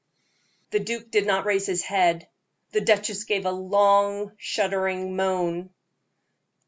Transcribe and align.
The 0.71 0.79
duke 0.79 1.11
did 1.11 1.27
not 1.27 1.45
raise 1.45 1.67
his 1.67 1.83
head. 1.83 2.27
The 2.71 2.81
duchess 2.81 3.23
gave 3.25 3.45
a 3.45 3.51
long, 3.51 4.31
shuddering 4.35 5.15
moan. 5.15 5.69